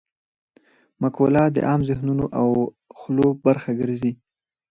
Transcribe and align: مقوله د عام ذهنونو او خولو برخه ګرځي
مقوله 1.01 1.43
د 1.55 1.57
عام 1.67 1.81
ذهنونو 1.89 2.25
او 2.39 2.47
خولو 2.97 3.27
برخه 3.45 3.71
ګرځي 3.79 4.11